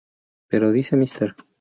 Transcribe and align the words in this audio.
Pero 0.49 0.71
dice 0.71 0.97
Mr. 0.97 1.35